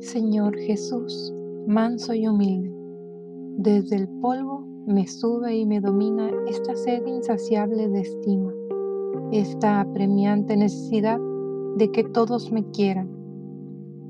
[0.00, 1.34] Señor Jesús,
[1.66, 2.72] manso y humilde,
[3.58, 8.50] desde el polvo me sube y me domina esta sed insaciable de estima,
[9.30, 11.20] esta apremiante necesidad
[11.76, 13.10] de que todos me quieran.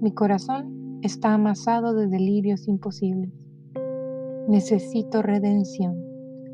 [0.00, 3.32] Mi corazón está amasado de delirios imposibles.
[4.46, 6.00] Necesito redención,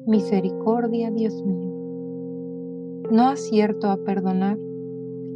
[0.07, 3.11] misericordia, Dios mío.
[3.11, 4.59] No acierto a perdonar,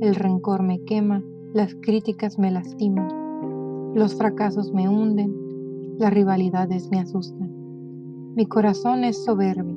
[0.00, 1.22] el rencor me quema,
[1.52, 3.19] las críticas me lastiman,
[3.94, 5.34] los fracasos me hunden,
[5.98, 7.50] las rivalidades me asustan.
[8.34, 9.76] Mi corazón es soberbio.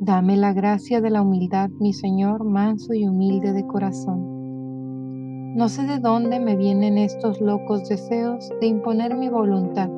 [0.00, 5.56] Dame la gracia de la humildad, mi Señor, manso y humilde de corazón.
[5.56, 9.90] No sé de dónde me vienen estos locos deseos de imponer mi voluntad,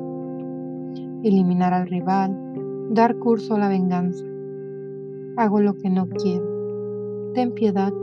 [1.23, 2.35] eliminar al rival,
[2.91, 4.25] dar curso a la venganza.
[5.37, 6.51] Hago lo que no quiero
[7.33, 7.93] Ten piedad,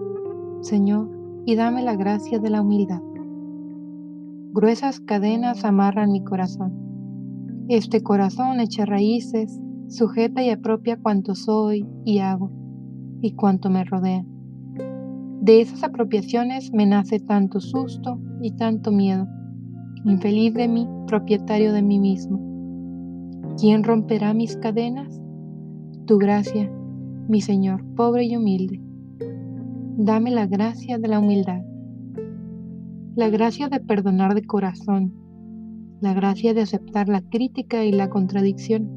[0.63, 1.07] Señor,
[1.45, 3.03] y dame la gracia de la humildad.
[4.53, 6.73] Gruesas cadenas amarran mi corazón.
[7.69, 12.51] Este corazón echa raíces, sujeta y apropia cuanto soy y hago,
[13.21, 14.25] y cuanto me rodea.
[15.41, 19.27] De esas apropiaciones me nace tanto susto y tanto miedo.
[20.05, 22.41] Infeliz de mí, propietario de mí mismo.
[23.59, 25.21] ¿Quién romperá mis cadenas?
[26.07, 26.71] Tu gracia,
[27.29, 28.81] mi Señor, pobre y humilde
[30.01, 31.61] dame la gracia de la humildad,
[33.19, 35.13] la gracia de perdonar de corazón,
[36.01, 38.89] la gracia de aceptar la crítica y la contradicción,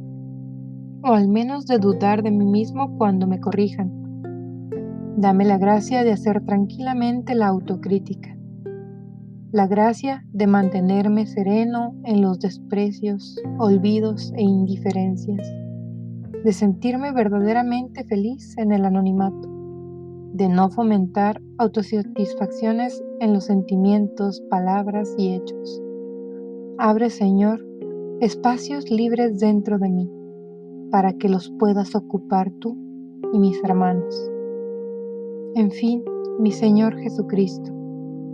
[1.02, 3.92] o al menos de dudar de mí mismo cuando me corrijan.
[5.18, 8.38] Dame la gracia de hacer tranquilamente la autocrítica,
[9.52, 15.52] la gracia de mantenerme sereno en los desprecios, olvidos e indiferencias,
[16.44, 19.51] de sentirme verdaderamente feliz en el anonimato
[20.42, 25.84] de no fomentar autosatisfacciones en los sentimientos, palabras y hechos.
[26.80, 27.64] Abre, Señor,
[28.22, 30.10] espacios libres dentro de mí,
[30.90, 32.76] para que los puedas ocupar tú
[33.32, 34.32] y mis hermanos.
[35.54, 36.04] En fin,
[36.40, 37.72] mi Señor Jesucristo,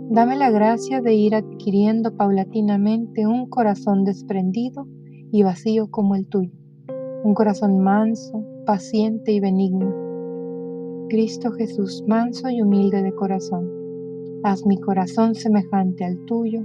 [0.08, 4.88] dame la gracia de ir adquiriendo paulatinamente un corazón desprendido
[5.30, 6.56] y vacío como el tuyo,
[7.22, 10.07] un corazón manso, paciente y benigno
[11.08, 14.40] Cristo Jesús, manso y humilde de corazón.
[14.42, 16.60] Haz mi corazón semejante al tuyo,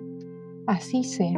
[0.67, 1.37] así sea.